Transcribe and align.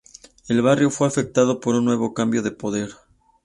El 0.47 0.63
barrio 0.63 0.89
fue 0.89 1.07
afectado 1.07 1.59
por 1.59 1.75
un 1.75 1.85
nuevo 1.85 2.15
cambio 2.15 2.41
de 2.41 2.49
poder. 2.49 2.89